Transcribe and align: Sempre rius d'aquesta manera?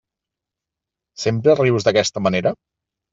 Sempre 1.23 1.55
rius 1.59 1.85
d'aquesta 1.89 2.25
manera? 2.29 2.55